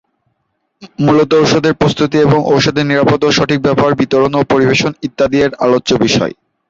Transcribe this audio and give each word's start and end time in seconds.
মূলত 0.99 1.31
ঔষধের 1.41 1.75
প্রস্তুতি 1.81 2.17
এবং 2.19 2.39
ঔষধের 2.47 2.85
নিরাপদ 2.85 3.19
ও 3.23 3.29
সঠিক 3.31 3.59
ব্যবহার, 3.61 3.93
বিতরণ 4.01 4.31
ও 4.35 4.49
পরিবেশন, 4.51 4.91
ইত্যাদি 5.07 5.37
এর 5.41 5.51
আলোচ্য 5.65 5.89
বিষয়। 6.05 6.33